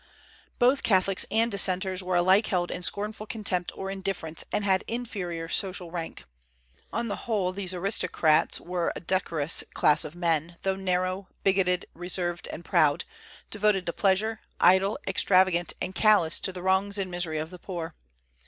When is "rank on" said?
5.91-7.07